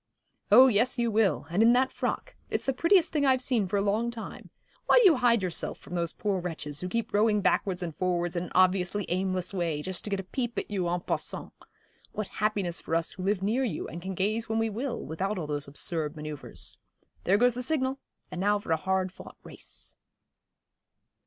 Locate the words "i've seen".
3.23-3.67